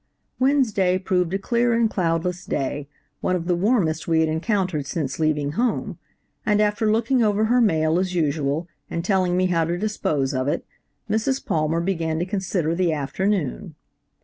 [0.39, 2.87] "Wednesday proved a clear and cloudless day,
[3.19, 5.99] one of the warmest we had encountered since leaving home,
[6.43, 10.47] and after looking over her mail, as usual, and telling me how to dispose of
[10.47, 10.65] it,
[11.07, 11.45] Mrs.
[11.45, 13.75] Palmer began to consider the afternoon.